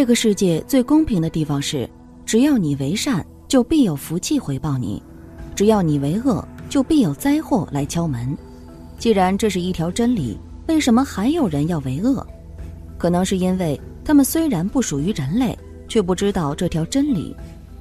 [0.00, 1.86] 这个世界最公平的地方是，
[2.24, 4.98] 只要你为善，就必有福气回报你；
[5.54, 8.34] 只要你为恶，就必有灾祸来敲门。
[8.98, 12.26] 既然这是一条真理，为什么还有人要为恶？
[12.96, 15.54] 可能是因为他们虽然不属于人类，
[15.86, 17.36] 却不知道这条真理；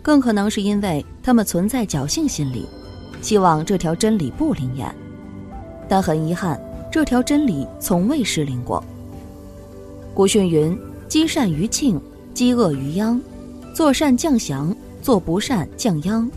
[0.00, 2.64] 更可能是因为他们存在侥幸心理，
[3.22, 4.88] 希望这条真理不灵验。
[5.88, 6.56] 但很遗憾，
[6.92, 8.80] 这条真理从未失灵过。
[10.14, 10.78] 古训云。
[11.06, 12.00] 积善于庆，
[12.34, 13.18] 积恶于殃；
[13.72, 16.28] 做善降祥，做不善降殃。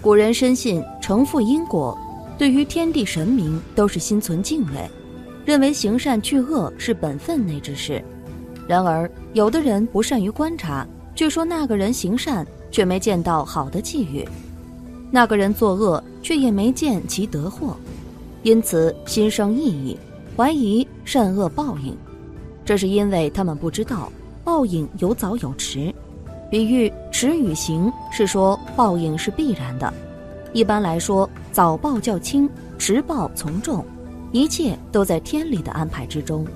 [0.00, 1.98] 古人深信承负因果，
[2.36, 4.88] 对于天地神明都是心存敬畏，
[5.44, 8.04] 认为行善去恶是本分内之事。
[8.68, 14.28] 然而，有的人不善于观察，据说那个人行善却没见到好的际遇，
[15.10, 17.74] 那个人作恶却也没见其得祸，
[18.42, 19.98] 因此心生异议，
[20.36, 21.96] 怀疑善恶报应。
[22.64, 24.12] 这是因为他们不知道
[24.48, 25.94] 报应有早有迟，
[26.50, 29.92] 比喻迟与行是说报应是必然的。
[30.54, 33.84] 一般来说，早报较轻，迟报从重，
[34.32, 36.46] 一切都在天理的安排之中。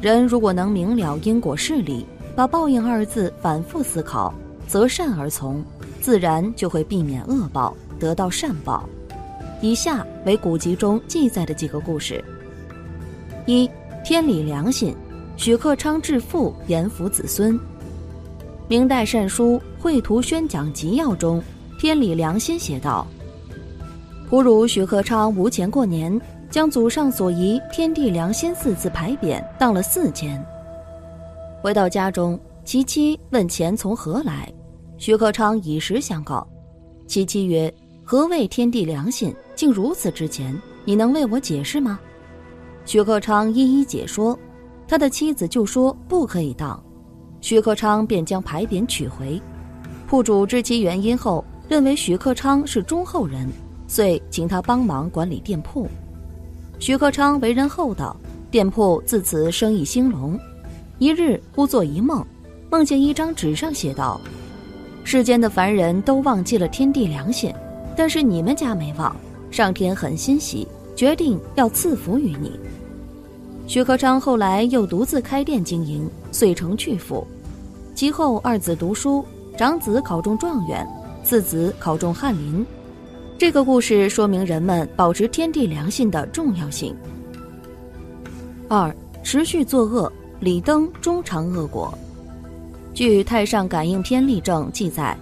[0.00, 4.34] 人如果能明了因果事理，把报应二字反复思考，
[4.66, 5.64] 择善而从，
[6.00, 8.84] 自然就会避免恶报，得到善报。
[9.60, 12.22] 以下为古籍中记载的几个故事：
[13.46, 13.70] 一
[14.04, 14.92] 天理良心。
[15.36, 17.58] 许克昌致富，严抚子孙。
[18.68, 21.42] 明代善书《绘图宣讲集要》中，
[21.80, 23.06] 《天理良心》写道
[24.30, 30.40] ：“仆儒许克昌无钱过年，将祖上所遗‘天地良心’四字牌匾当了四千。
[31.60, 34.52] 回到家中，其妻问钱从何来，
[34.96, 36.46] 许克昌以实相告。
[37.06, 37.72] 其妻曰
[38.04, 39.34] ：‘何谓天地良心？
[39.56, 40.56] 竟如此值钱？
[40.84, 41.98] 你能为我解释吗？’
[42.86, 44.38] 许克昌一一解说。”
[44.92, 46.78] 他的妻子就说不可以当，
[47.40, 49.40] 徐克昌便将牌匾取回。
[50.06, 53.48] 铺主知其原因后，认为徐克昌是忠厚人，
[53.88, 55.88] 遂请他帮忙管理店铺。
[56.78, 58.14] 徐克昌为人厚道，
[58.50, 60.38] 店铺自此生意兴隆。
[60.98, 62.22] 一日忽做一梦，
[62.70, 64.20] 梦见一张纸上写道
[65.04, 67.50] ：“世间的凡人都忘记了天地良心，
[67.96, 69.16] 但是你们家没忘，
[69.50, 72.60] 上天很欣喜，决定要赐福于你。”
[73.66, 77.26] 徐克昌后来又独自开店经营，遂成巨富。
[77.94, 79.24] 其后二子读书，
[79.56, 80.86] 长子考中状元，
[81.22, 82.64] 次子考中翰林。
[83.38, 86.94] 这个故事说明人们保持天地良心的重要性。
[88.68, 91.96] 二，持续作恶，李登终尝恶果。
[92.94, 95.16] 据《太上感应篇例证》记载，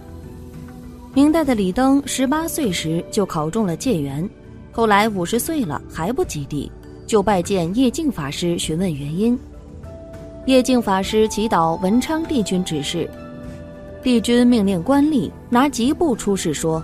[1.13, 4.27] 明代的李登十八岁时就考中了解元，
[4.71, 6.69] 后来五十岁了还不及第。
[7.11, 9.37] 就拜见叶静法师询问原因，
[10.45, 13.09] 叶静法师祈祷文昌帝君指示，
[14.01, 16.81] 帝君命令官吏拿吉布出示说：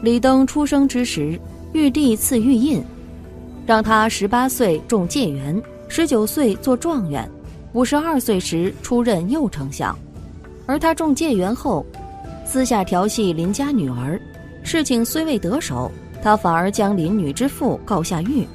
[0.00, 1.38] 李登出生之时，
[1.74, 2.82] 玉帝赐玉印，
[3.66, 7.30] 让他十八岁中解元，十九岁做状元，
[7.74, 9.94] 五十二岁时出任右丞相。
[10.64, 11.84] 而他中解元后，
[12.46, 14.18] 私下调戏邻家女儿，
[14.62, 18.48] 事情虽未得手，他反而将邻女之父告下狱。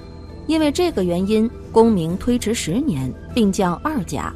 [0.47, 4.33] 因为这个原因，功名推迟十年，并降二甲。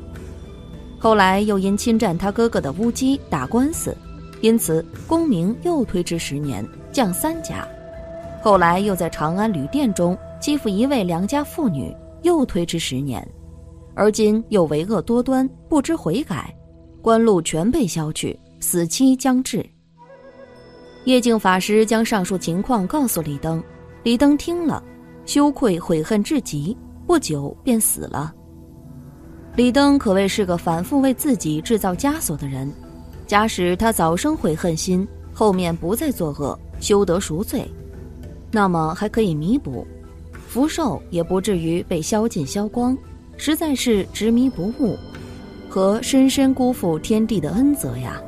[0.99, 3.95] 后来又因侵占他哥哥的乌鸡打官司，
[4.41, 7.67] 因此功名又推迟十年，降三甲。
[8.43, 13.27] 后来又在长安旅店中欺负一位良家妇女，又推迟十年。
[13.93, 16.53] 而今又为恶多端，不知悔改，
[17.01, 19.65] 官禄全被削去，死期将至。
[21.05, 23.63] 叶静法师将上述情况告诉李登，
[24.03, 24.83] 李登听了。
[25.31, 26.75] 羞愧悔恨至极，
[27.07, 28.35] 不久便死了。
[29.55, 32.69] 李登可谓是个反复为自己制造枷锁的人。
[33.25, 37.65] 假使他早生悔恨心，后面不再作恶，修得赎罪，
[38.51, 39.87] 那么还可以弥补，
[40.49, 42.97] 福寿也不至于被消尽消光。
[43.37, 44.97] 实在是执迷不悟，
[45.69, 48.21] 和深深辜负天地的恩泽呀。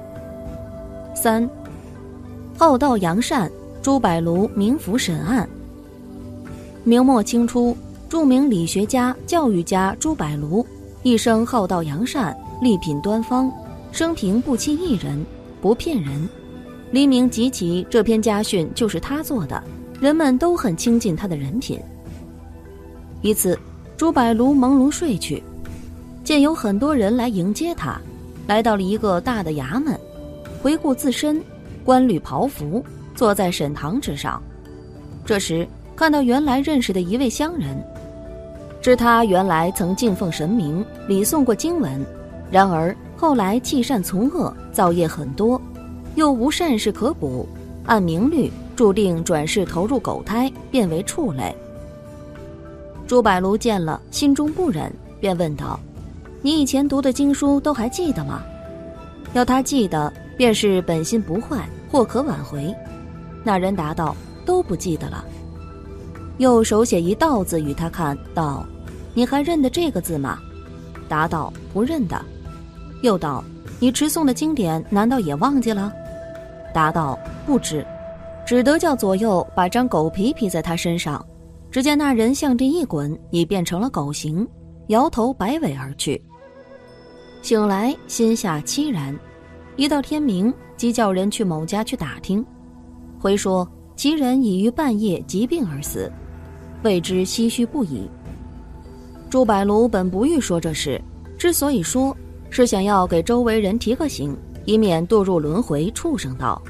[1.13, 1.49] 三，
[2.57, 3.51] 好道扬善，
[3.81, 5.45] 朱柏庐明府审案。
[6.85, 7.75] 明末清初，
[8.09, 10.65] 著名理学家、教育家朱柏庐
[11.01, 13.49] 一生好道扬善，立品端方，
[13.93, 15.25] 生平不欺一人，
[15.61, 16.27] 不骗人。
[16.91, 19.63] 黎明即起这篇家训就是他做的，
[20.01, 21.79] 人们都很亲近他的人品。
[23.21, 23.57] 一次，
[23.95, 25.41] 朱柏庐朦胧睡去，
[26.21, 27.97] 见有很多人来迎接他，
[28.45, 29.97] 来到了一个大的衙门，
[30.61, 31.41] 回顾自身，
[31.85, 32.83] 官履袍服，
[33.15, 34.43] 坐在审堂之上。
[35.25, 35.65] 这时。
[35.95, 37.81] 看到原来认识的一位乡人，
[38.81, 42.03] 知他原来曾敬奉神明，礼诵过经文，
[42.51, 45.61] 然而后来弃善从恶，造业很多，
[46.15, 47.47] 又无善事可补，
[47.85, 51.55] 按明律注定转世投入狗胎，变为畜类。
[53.05, 55.79] 朱百庐见了，心中不忍，便问道
[56.41, 58.41] ：“你以前读的经书都还记得吗？
[59.33, 62.73] 要他记得，便是本心不坏，或可挽回。”
[63.43, 65.23] 那人答道：“都不记得了。”
[66.37, 68.65] 又手写一道字与他看，道
[69.13, 70.39] ：“你还认得这个字吗？”
[71.07, 72.19] 答道：“不认得。”
[73.03, 73.43] 又道
[73.79, 75.93] ：“你持诵的经典难道也忘记了？”
[76.73, 77.85] 答道：“不知。”
[78.45, 81.23] 只得叫左右把张狗皮披在他身上。
[81.71, 84.47] 只见那人向地一滚，已变成了狗形，
[84.87, 86.21] 摇头摆尾而去。
[87.41, 89.17] 醒来，心下凄然。
[89.75, 92.45] 一到天明，即叫人去某家去打听，
[93.19, 96.11] 回说其人已于半夜疾病而死，
[96.83, 98.07] 为之唏嘘不已。
[99.29, 101.01] 朱百庐本不欲说这事，
[101.37, 102.15] 之所以说，
[102.49, 106.61] 是想要给周围人提个醒，以免堕入轮回畜生道。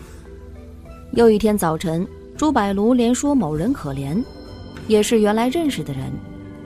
[1.12, 2.07] 又一天早晨，
[2.38, 4.24] 朱百庐连说某人可怜。
[4.88, 6.12] 也是原来认识的人，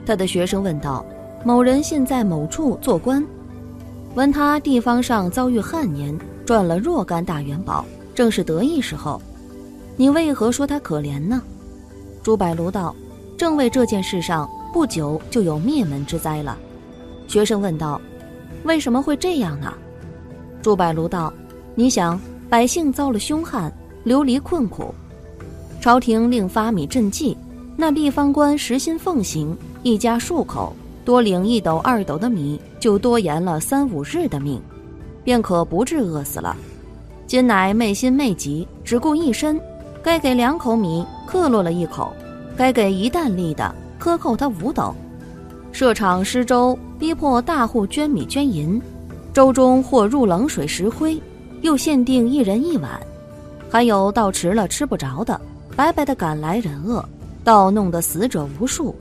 [0.04, 1.06] 他的学生问道
[1.44, 3.24] ：“某人现在某处做官，
[4.16, 7.84] 闻他地方上遭遇旱年，赚了若干大元宝，
[8.16, 9.22] 正是得意时候。
[9.96, 11.40] 你为何说他可怜呢？”
[12.24, 12.92] 朱百庐道
[13.38, 16.58] ：“正为这件事上，不久就有灭门之灾了。”
[17.28, 17.98] 学生问道
[18.64, 19.72] ：“为什么会这样呢？”
[20.60, 21.32] 朱百庐道
[21.76, 22.20] ：“你想，
[22.50, 24.92] 百姓遭了凶悍，流离困苦，
[25.80, 27.36] 朝廷令发米赈济。”
[27.80, 30.74] 那地方官实心奉行，一家数口
[31.04, 34.60] 多领一斗二斗的米，就多延了三五日的命，
[35.22, 36.56] 便可不致饿死了。
[37.24, 39.60] 今乃昧心昧急，只顾一身，
[40.02, 42.12] 该给两口米，克落了一口；
[42.58, 44.92] 该给一担粒的，克扣他五斗。
[45.70, 48.82] 设场施粥，逼迫大户捐米捐银，
[49.32, 51.22] 粥中或入冷水石灰，
[51.60, 53.00] 又限定一人一碗，
[53.70, 55.40] 还有到迟了吃不着的，
[55.76, 57.02] 白白的赶来忍饿。
[57.44, 58.92] 倒弄得死者无数，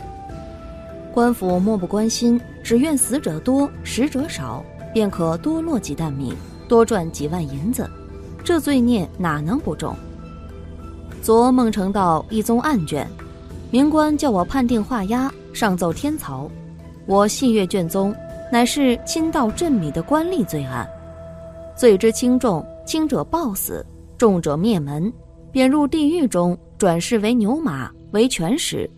[1.11, 4.63] 官府漠不关心，只愿死者多，食者少，
[4.93, 6.31] 便可多落几担米，
[6.67, 7.89] 多赚几万银子。
[8.43, 9.95] 这罪孽哪能不重？
[11.23, 13.05] 昨孟成道一宗案卷，
[13.69, 16.49] 明官叫我判定画押，上奏天曹。
[17.05, 18.15] 我细阅卷宗，
[18.51, 20.87] 乃是亲盗镇米的官吏罪案，
[21.75, 23.85] 罪之轻重，轻者暴死，
[24.17, 25.11] 重者灭门，
[25.51, 27.91] 贬入地狱中，转世为牛马。
[28.11, 28.89] 为权使，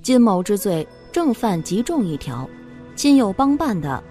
[0.00, 2.48] 金某之罪正犯极重一条，
[2.94, 4.02] 亲友帮办的，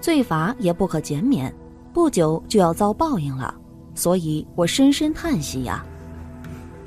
[0.00, 1.52] 罪罚也不可减免，
[1.92, 3.52] 不久就要遭报应了。
[3.96, 5.84] 所以我深深叹息呀。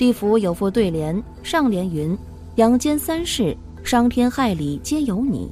[0.01, 2.17] 地府有副对联，上联云
[2.57, 5.47] ：“阳间三世，伤天害理皆由你。”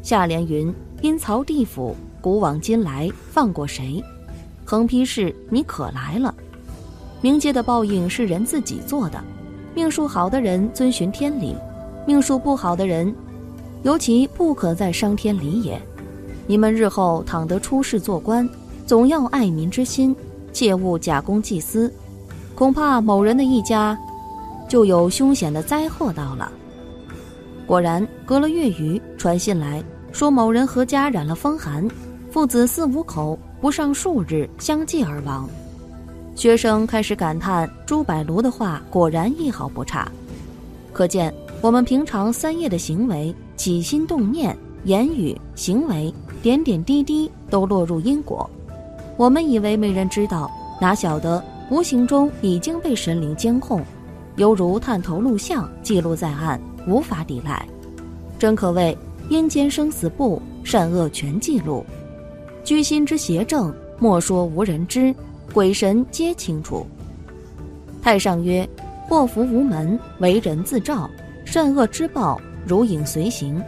[0.00, 0.72] 下联云
[1.02, 4.02] ：“阴曹地府，古往今来放过谁？”
[4.64, 6.34] 横批是：“你可来了。”
[7.20, 9.22] 冥界的报应是人自己做的。
[9.74, 11.54] 命数好的人遵循天理，
[12.06, 13.14] 命数不好的人，
[13.82, 15.78] 尤其不可再伤天理也。
[16.46, 18.48] 你们日后倘得出仕做官，
[18.86, 20.16] 总要爱民之心，
[20.50, 21.92] 切勿假公济私，
[22.54, 23.98] 恐怕某人的一家
[24.68, 26.50] 就有凶险的灾祸到了。
[27.66, 31.88] 果然，隔了月余，传信来说某人和家染了风寒，
[32.30, 35.48] 父子四五口不上数日相继而亡。
[36.34, 40.10] 学生开始感叹朱百庐的话果然一毫不差，
[40.92, 46.12] 可见我们平常三业的行为、起心动念、言语、行为，
[46.42, 48.48] 点点滴滴都落入因果。
[49.16, 50.50] 我们以为没人知道，
[50.80, 53.80] 哪晓得无形中已经被神灵监控，
[54.36, 57.66] 犹如探头录像，记录在案，无法抵赖。
[58.38, 58.94] 真可谓
[59.30, 61.82] 阴间生死簿，善恶全记录。
[62.62, 65.14] 居心之邪正，莫说无人知。
[65.54, 66.86] 鬼神皆清楚。
[68.02, 68.68] 太上曰
[69.08, 71.08] ：“祸福无门，为人自照；
[71.42, 73.58] 善恶之报，如影随形。”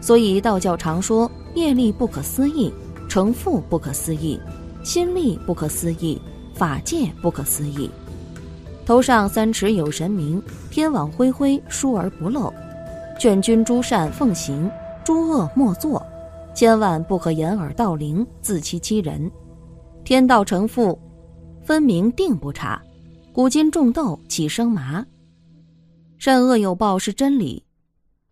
[0.00, 2.72] 所以道教常说：业力不可思议，
[3.08, 4.40] 成负不可思议，
[4.84, 6.20] 心力不可思议，
[6.60, 7.90] 法界不可思议。
[8.84, 12.52] 头上三尺有神明，天网恢恢，疏而不漏。
[13.18, 14.70] 劝君诸善奉行，
[15.02, 16.04] 诸恶莫作，
[16.54, 19.30] 千万不可掩耳盗铃，自欺欺人。
[20.04, 20.98] 天道成负。
[21.62, 22.78] 分明定不差，
[23.32, 25.06] 古今种豆岂生麻？
[26.18, 27.64] 善恶有报是真理，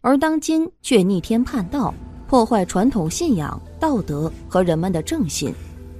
[0.03, 1.95] 而当今却逆天叛道，
[2.27, 5.51] 破坏传统信仰、道德和人们的正信，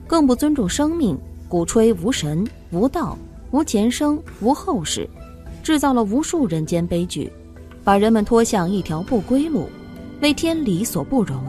[0.07, 1.17] 更不尊重生命，
[1.49, 3.17] 鼓吹无神、无道、
[3.53, 5.09] 无前生、无后世，
[5.63, 7.33] 制造了无数人间悲剧，
[7.83, 9.67] 把人们拖向一条不归路，
[10.21, 11.43] 为天理所不容。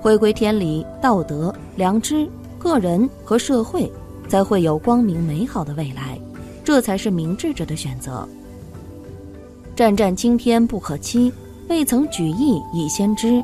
[0.00, 3.90] 回归天理、道德、良知，个人和社会
[4.28, 6.20] 才会有光明美好的未来，
[6.62, 8.28] 这才是明智者的选择。
[9.74, 11.32] 战战青天不可欺，
[11.68, 13.42] 未曾举义以先知。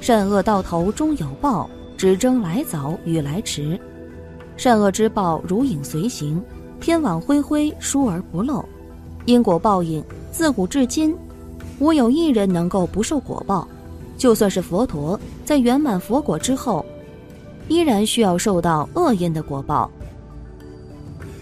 [0.00, 3.78] 善恶到头终有报，只争来早与来迟。
[4.56, 6.42] 善恶之报如影随形，
[6.80, 8.64] 天网恢恢，疏而不漏。
[9.24, 11.16] 因果报应自古至今，
[11.78, 13.66] 无有一人能够不受果报。
[14.16, 16.84] 就算是佛陀在圆满佛果之后，
[17.68, 19.90] 依然需要受到恶因的果报。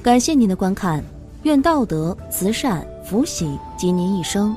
[0.03, 1.05] 感谢您的观看，
[1.43, 4.57] 愿道德、慈善、福喜及您一生。